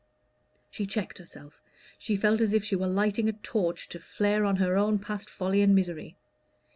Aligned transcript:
She 0.71 0.87
checked 0.87 1.19
herself: 1.19 1.61
she 1.99 2.15
felt 2.15 2.41
as 2.41 2.53
if 2.55 2.63
she 2.65 2.75
were 2.75 2.87
lighting 2.87 3.29
a 3.29 3.33
torch 3.33 3.87
to 3.89 3.99
flare 3.99 4.45
on 4.45 4.55
her 4.55 4.75
own 4.75 4.97
past 4.97 5.29
folly 5.29 5.61
and 5.61 5.75
misery. 5.75 6.15